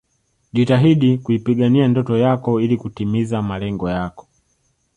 [0.53, 4.27] Jitahidi kuipigania ndoto yako ili kutimiza malengo yako